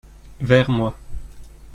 [0.39, 0.95] Vers moi.